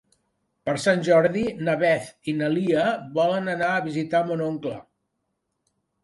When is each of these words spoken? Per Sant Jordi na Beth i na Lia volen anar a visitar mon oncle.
Per 0.67 0.73
Sant 0.83 1.01
Jordi 1.07 1.41
na 1.67 1.75
Beth 1.83 2.07
i 2.33 2.33
na 2.39 2.49
Lia 2.53 2.85
volen 3.19 3.51
anar 3.53 3.67
a 3.75 3.83
visitar 3.89 4.23
mon 4.31 4.41
oncle. 4.47 4.73